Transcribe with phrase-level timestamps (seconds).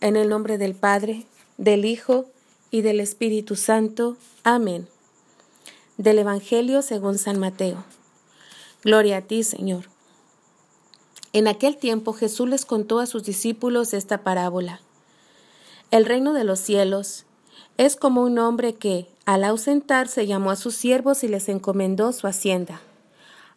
[0.00, 2.26] En el nombre del Padre, del Hijo
[2.70, 4.16] y del Espíritu Santo.
[4.44, 4.86] Amén.
[5.96, 7.82] Del Evangelio según San Mateo.
[8.84, 9.86] Gloria a ti, Señor.
[11.32, 14.80] En aquel tiempo Jesús les contó a sus discípulos esta parábola.
[15.90, 17.24] El reino de los cielos
[17.76, 22.28] es como un hombre que, al ausentarse, llamó a sus siervos y les encomendó su
[22.28, 22.80] hacienda.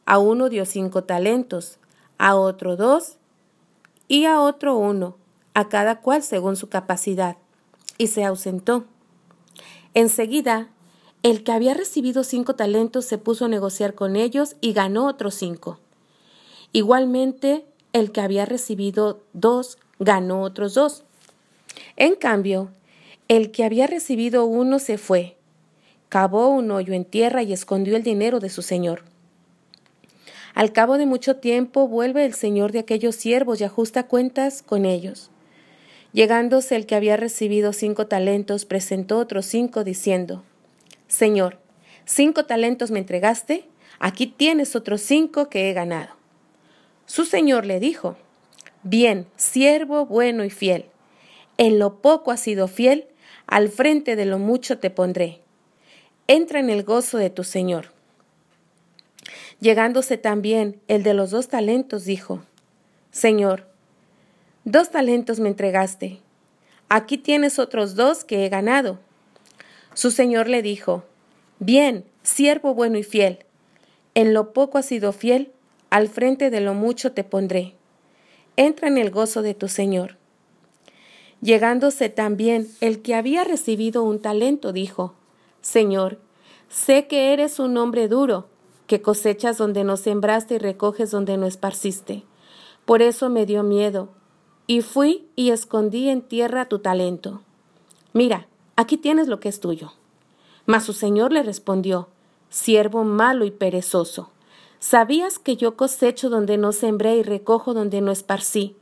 [0.08, 1.78] A uno dio cinco talentos,
[2.18, 3.18] a otro dos
[4.08, 5.21] y a otro uno
[5.54, 7.38] a cada cual según su capacidad,
[7.98, 8.86] y se ausentó.
[9.94, 10.70] Enseguida,
[11.24, 15.36] el que había recibido cinco talentos se puso a negociar con ellos y ganó otros
[15.36, 15.80] cinco.
[16.72, 21.04] Igualmente, el que había recibido dos ganó otros dos.
[21.96, 22.70] En cambio,
[23.28, 25.38] el que había recibido uno se fue,
[26.10, 29.04] cavó un hoyo en tierra y escondió el dinero de su señor.
[30.54, 34.86] Al cabo de mucho tiempo vuelve el señor de aquellos siervos y ajusta cuentas con
[34.86, 35.30] ellos.
[36.14, 40.44] Llegándose el que había recibido cinco talentos, presentó otros cinco, diciendo,
[41.08, 41.60] Señor,
[42.06, 43.66] cinco talentos me entregaste,
[44.00, 46.16] aquí tienes otros cinco que he ganado.
[47.06, 48.18] Su señor le dijo,
[48.84, 50.86] Bien, siervo bueno y fiel,
[51.58, 53.08] en lo poco has sido fiel,
[53.46, 55.42] al frente de lo mucho te pondré.
[56.28, 57.92] Entra en el gozo de tu señor.
[59.60, 62.42] Llegándose también el de los dos talentos, dijo,
[63.12, 63.68] Señor,
[64.64, 66.20] Dos talentos me entregaste.
[66.88, 69.00] Aquí tienes otros dos que he ganado.
[69.96, 71.04] Su señor le dijo,
[71.58, 73.40] Bien, siervo bueno y fiel.
[74.14, 75.52] En lo poco has sido fiel,
[75.90, 77.74] al frente de lo mucho te pondré.
[78.56, 80.18] Entra en el gozo de tu señor.
[81.42, 85.16] Llegándose también el que había recibido un talento, dijo,
[85.62, 86.20] Señor,
[86.70, 88.48] sé que eres un hombre duro,
[88.86, 92.26] que cosechas donde no sembraste y recoges donde no esparciste.
[92.86, 94.10] Por eso me dio miedo
[94.72, 97.42] y fui y escondí en tierra tu talento.
[98.14, 99.92] Mira, aquí tienes lo que es tuyo.
[100.66, 102.08] Mas su señor le respondió,
[102.50, 104.30] siervo malo y perezoso.
[104.80, 108.78] ¿Sabías que yo cosecho donde no sembré y recojo donde no esparcí?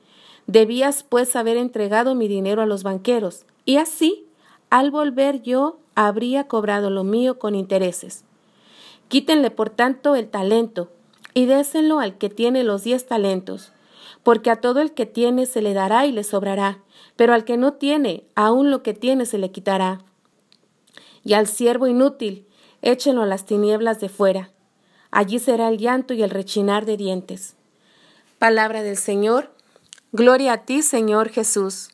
[0.46, 4.28] Debías, pues, haber entregado mi dinero a los banqueros, y así,
[4.70, 8.26] al volver yo, habría cobrado lo mío con intereses.
[9.08, 10.92] Quítenle, por tanto, el talento,
[11.34, 13.72] y désenlo al que tiene los diez talentos
[14.24, 16.80] porque a todo el que tiene se le dará y le sobrará,
[17.16, 20.00] pero al que no tiene, aun lo que tiene se le quitará.
[21.24, 22.48] Y al siervo inútil,
[22.82, 24.52] échenlo a las tinieblas de fuera.
[25.12, 27.56] Allí será el llanto y el rechinar de dientes.
[28.38, 29.52] Palabra del Señor.
[30.12, 31.90] Gloria a ti, Señor Jesús.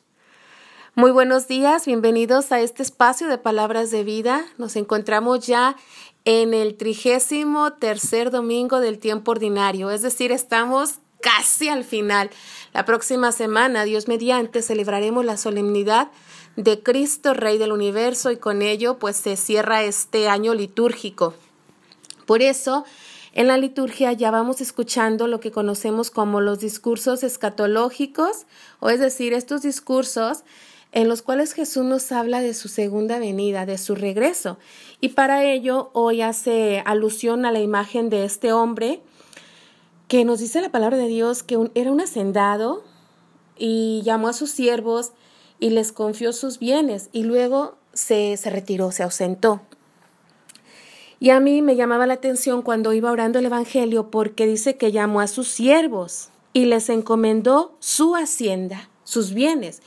[0.94, 4.46] Muy buenos días, bienvenidos a este espacio de palabras de vida.
[4.56, 5.76] Nos encontramos ya
[6.24, 12.30] en el trigésimo tercer domingo del tiempo ordinario, es decir, estamos casi al final.
[12.72, 16.08] La próxima semana, Dios mediante, celebraremos la solemnidad
[16.54, 21.34] de Cristo, Rey del Universo, y con ello pues se cierra este año litúrgico.
[22.26, 22.84] Por eso,
[23.32, 28.46] en la liturgia ya vamos escuchando lo que conocemos como los discursos escatológicos,
[28.78, 30.44] o es decir, estos discursos
[30.92, 34.58] en los cuales Jesús nos habla de su segunda venida, de su regreso.
[35.00, 39.02] Y para ello hoy hace alusión a la imagen de este hombre
[40.08, 42.84] que nos dice la palabra de Dios que era un hacendado
[43.56, 45.12] y llamó a sus siervos
[45.58, 49.62] y les confió sus bienes y luego se, se retiró, se ausentó.
[51.18, 54.92] Y a mí me llamaba la atención cuando iba orando el Evangelio porque dice que
[54.92, 59.80] llamó a sus siervos y les encomendó su hacienda, sus bienes.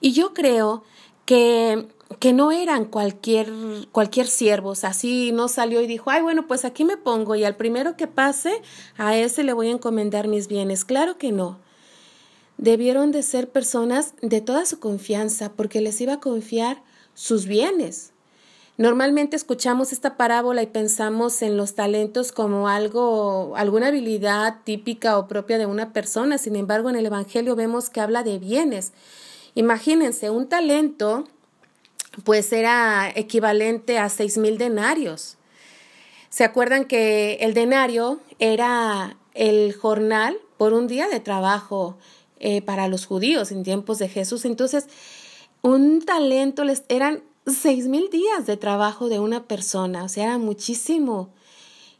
[0.00, 0.82] Y yo creo
[1.24, 1.86] que
[2.18, 3.52] que no eran cualquier,
[3.92, 7.56] cualquier siervos, así no salió y dijo, ay, bueno, pues aquí me pongo y al
[7.56, 8.62] primero que pase,
[8.96, 10.84] a ese le voy a encomendar mis bienes.
[10.84, 11.58] Claro que no.
[12.56, 16.82] Debieron de ser personas de toda su confianza, porque les iba a confiar
[17.14, 18.12] sus bienes.
[18.78, 25.28] Normalmente escuchamos esta parábola y pensamos en los talentos como algo, alguna habilidad típica o
[25.28, 26.38] propia de una persona.
[26.38, 28.92] Sin embargo, en el Evangelio vemos que habla de bienes.
[29.54, 31.24] Imagínense, un talento
[32.24, 35.36] pues era equivalente a seis mil denarios.
[36.30, 41.96] ¿Se acuerdan que el denario era el jornal por un día de trabajo
[42.38, 44.44] eh, para los judíos en tiempos de Jesús?
[44.44, 44.86] Entonces,
[45.62, 50.38] un talento les eran seis mil días de trabajo de una persona, o sea, era
[50.38, 51.30] muchísimo.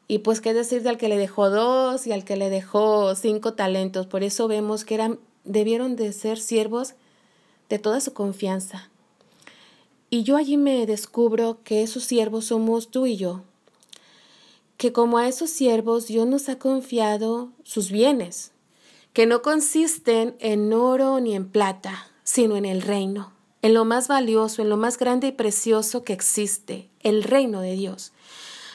[0.06, 3.14] Y pues qué decir de al que le dejó dos y al que le dejó
[3.14, 4.06] cinco talentos.
[4.06, 6.94] Por eso vemos que eran, debieron de ser siervos
[7.68, 8.90] de toda su confianza.
[10.10, 13.42] Y yo allí me descubro que esos siervos somos tú y yo,
[14.78, 18.52] que como a esos siervos Dios nos ha confiado sus bienes,
[19.12, 24.08] que no consisten en oro ni en plata, sino en el reino, en lo más
[24.08, 28.12] valioso, en lo más grande y precioso que existe, el reino de Dios.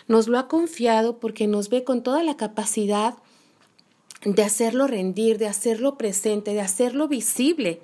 [0.08, 3.16] Nos lo ha confiado porque nos ve con toda la capacidad
[4.26, 7.82] de hacerlo rendir, de hacerlo presente, de hacerlo visible.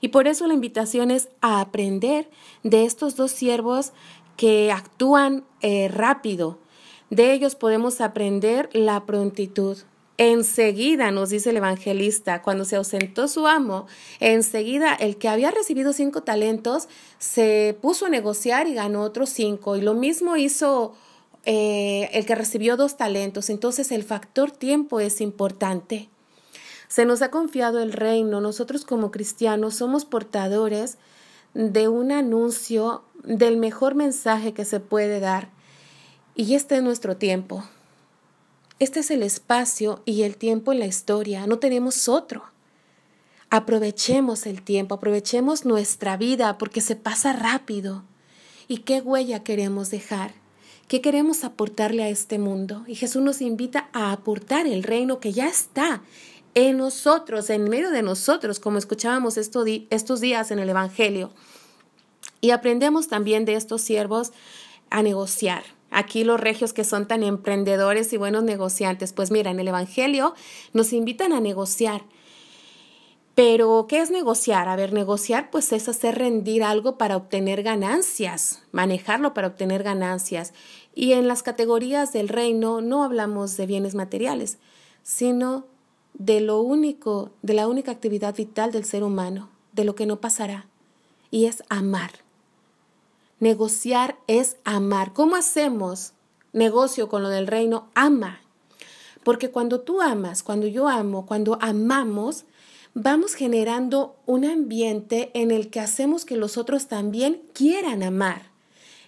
[0.00, 2.28] Y por eso la invitación es a aprender
[2.62, 3.92] de estos dos siervos
[4.36, 6.58] que actúan eh, rápido.
[7.10, 9.78] De ellos podemos aprender la prontitud.
[10.18, 13.86] Enseguida, nos dice el evangelista, cuando se ausentó su amo,
[14.18, 16.88] enseguida el que había recibido cinco talentos
[17.18, 19.76] se puso a negociar y ganó otros cinco.
[19.76, 20.94] Y lo mismo hizo
[21.44, 23.50] eh, el que recibió dos talentos.
[23.50, 26.08] Entonces el factor tiempo es importante.
[26.88, 28.40] Se nos ha confiado el reino.
[28.40, 30.98] Nosotros como cristianos somos portadores
[31.54, 35.50] de un anuncio del mejor mensaje que se puede dar.
[36.34, 37.64] Y este es nuestro tiempo.
[38.78, 41.46] Este es el espacio y el tiempo en la historia.
[41.46, 42.44] No tenemos otro.
[43.48, 48.02] Aprovechemos el tiempo, aprovechemos nuestra vida porque se pasa rápido.
[48.68, 50.34] ¿Y qué huella queremos dejar?
[50.88, 52.84] ¿Qué queremos aportarle a este mundo?
[52.86, 56.02] Y Jesús nos invita a aportar el reino que ya está
[56.56, 61.30] en nosotros, en medio de nosotros, como escuchábamos estos días en el Evangelio.
[62.40, 64.32] Y aprendemos también de estos siervos
[64.88, 65.64] a negociar.
[65.90, 70.34] Aquí los regios que son tan emprendedores y buenos negociantes, pues mira, en el Evangelio
[70.72, 72.04] nos invitan a negociar.
[73.34, 74.66] Pero, ¿qué es negociar?
[74.68, 80.54] A ver, negociar pues es hacer rendir algo para obtener ganancias, manejarlo para obtener ganancias.
[80.94, 84.56] Y en las categorías del reino no hablamos de bienes materiales,
[85.02, 85.75] sino
[86.18, 90.20] de lo único, de la única actividad vital del ser humano, de lo que no
[90.20, 90.66] pasará,
[91.30, 92.10] y es amar.
[93.38, 95.12] Negociar es amar.
[95.12, 96.12] ¿Cómo hacemos
[96.52, 97.88] negocio con lo del reino?
[97.94, 98.40] Ama.
[99.24, 102.44] Porque cuando tú amas, cuando yo amo, cuando amamos,
[102.94, 108.56] vamos generando un ambiente en el que hacemos que los otros también quieran amar.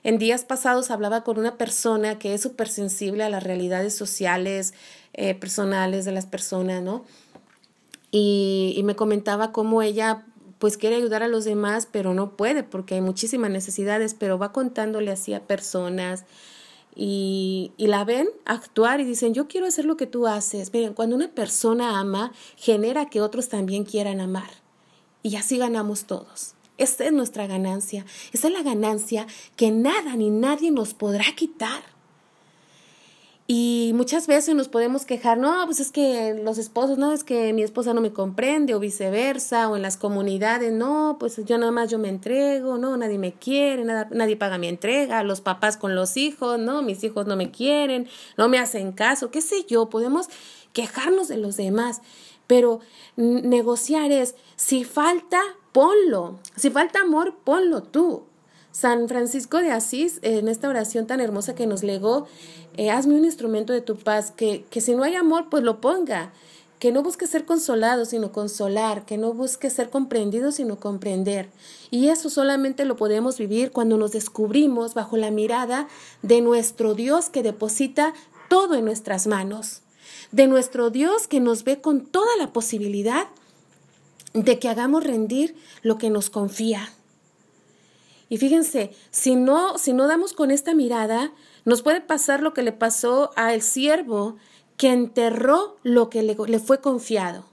[0.03, 4.75] En días pasados hablaba con una persona que es súper sensible a las realidades sociales,
[5.15, 7.05] eh, personales de las personas, ¿no?
[8.11, 10.25] Y, me comentaba cómo ella
[10.59, 14.53] pues quiere ayudar a los demás, pero no puede porque hay muchísimas necesidades, pero va
[14.53, 16.25] contándole así a personas
[16.97, 20.73] y, y, la ven actuar y dicen, yo quiero hacer lo que tú haces.
[20.73, 24.51] Miren, cuando una persona ama, genera que otros también quieran amar.
[25.23, 26.55] Y así ganamos todos.
[26.79, 28.07] Esa es nuestra ganancia.
[28.33, 29.27] Esa es la ganancia
[29.57, 31.83] que nada ni nadie nos podrá quitar.
[33.51, 37.55] Y muchas veces nos podemos quejar, no, pues es que los esposos, no, es que
[37.55, 41.73] mi esposa no me comprende o viceversa, o en las comunidades, no, pues yo nada
[41.73, 45.79] más yo me entrego, no, nadie me quiere, nada, nadie paga mi entrega, los papás
[45.79, 48.07] con los hijos, no, mis hijos no me quieren,
[48.37, 50.29] no me hacen caso, qué sé yo, podemos
[50.75, 52.03] quejarnos de los demás,
[52.47, 52.81] pero
[53.17, 55.41] negociar es, si falta,
[55.73, 58.29] ponlo, si falta amor, ponlo tú.
[58.71, 62.29] San Francisco de Asís, en esta oración tan hermosa que nos legó,
[62.79, 65.81] eh, hazme un instrumento de tu paz, que, que si no hay amor, pues lo
[65.81, 66.33] ponga,
[66.79, 71.49] que no busque ser consolado, sino consolar, que no busque ser comprendido, sino comprender.
[71.91, 75.89] Y eso solamente lo podemos vivir cuando nos descubrimos bajo la mirada
[76.23, 78.15] de nuestro Dios que deposita
[78.49, 79.81] todo en nuestras manos,
[80.31, 83.27] de nuestro Dios que nos ve con toda la posibilidad
[84.35, 86.93] de que hagamos rendir lo que nos confía.
[88.29, 91.33] Y fíjense, si no, si no damos con esta mirada,
[91.65, 94.37] nos puede pasar lo que le pasó al siervo
[94.77, 97.45] que enterró lo que le, fue confiado.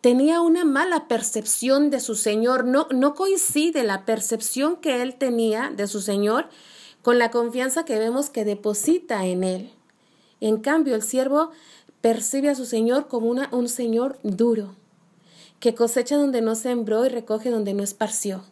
[0.00, 5.72] Tenía una mala percepción de su Señor, no, no coincide la percepción que él tenía
[5.74, 6.48] de su Señor
[7.02, 9.70] con la confianza que vemos que deposita en él.
[10.40, 11.50] En cambio, el siervo
[12.00, 14.74] percibe a su Señor como un Señor duro,
[15.60, 18.44] que cosecha donde no sembró y recoge donde no esparció.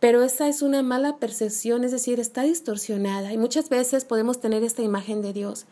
[0.00, 4.62] Pero esa es una mala percepción, es decir, está distorsionada y muchas veces podemos tener
[4.62, 5.66] esta imagen de Dios.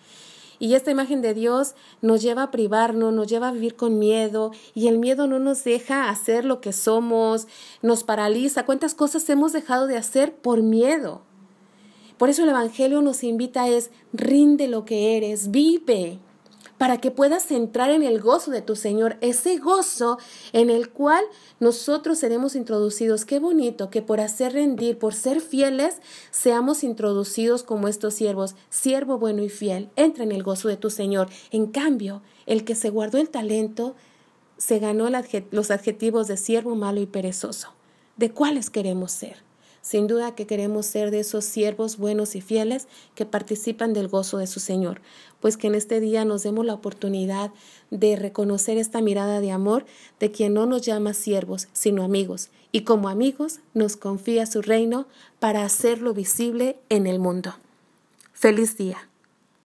[0.59, 4.53] Y esta imagen de Dios nos lleva a privarnos, nos lleva a vivir con miedo
[4.75, 7.49] y el miedo no nos deja hacer lo que somos,
[7.83, 8.65] nos paraliza.
[8.65, 11.23] ¿Cuántas cosas hemos dejado de hacer por miedo?
[12.19, 16.21] Por eso el Evangelio nos invita es, rinde lo que eres, vive,
[16.79, 20.19] para que puedas entrar en el gozo de tu Señor, ese gozo
[20.53, 21.25] en el cual
[21.61, 23.25] nosotros seremos introducidos.
[23.25, 25.97] Qué bonito que por hacer rendir, por ser fieles,
[26.31, 30.91] seamos introducidos como estos siervos, siervo bueno y fiel, entra en el gozo de tu
[30.91, 31.29] Señor.
[31.51, 33.95] En cambio, el que se guardó el talento,
[34.57, 35.09] se ganó
[35.51, 37.71] los adjetivos de siervo malo y perezoso.
[38.17, 39.43] ¿De cuáles queremos ser?
[39.85, 44.39] Sin duda que queremos ser de esos siervos buenos y fieles que participan del gozo
[44.39, 45.03] de su Señor,
[45.41, 47.51] pues que en este día nos demos la oportunidad
[47.91, 49.85] de reconocer esta mirada de amor
[50.21, 55.07] de quien no nos llama siervos, sino amigos, y como amigos nos confía su reino
[55.39, 57.55] para hacerlo visible en el mundo.
[58.33, 59.07] Feliz día.